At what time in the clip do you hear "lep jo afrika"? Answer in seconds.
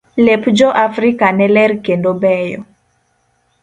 0.27-1.31